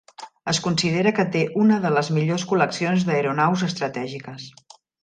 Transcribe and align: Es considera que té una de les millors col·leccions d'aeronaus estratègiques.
Es 0.53 0.61
considera 0.67 1.11
que 1.19 1.25
té 1.35 1.43
una 1.65 1.79
de 1.85 1.93
les 1.99 2.11
millors 2.17 2.47
col·leccions 2.55 3.07
d'aeronaus 3.11 3.71
estratègiques. 3.73 4.53